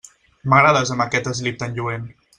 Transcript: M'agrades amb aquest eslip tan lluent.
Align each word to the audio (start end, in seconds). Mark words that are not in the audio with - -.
M'agrades 0.53 0.93
amb 0.95 1.05
aquest 1.05 1.31
eslip 1.33 1.61
tan 1.65 1.77
lluent. 1.77 2.13